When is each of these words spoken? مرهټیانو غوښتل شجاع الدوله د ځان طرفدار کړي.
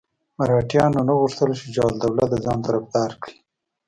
مرهټیانو 0.37 1.13
غوښتل 1.21 1.49
شجاع 1.61 1.87
الدوله 1.91 2.25
د 2.29 2.33
ځان 2.45 2.57
طرفدار 2.67 3.11
کړي. 3.21 3.35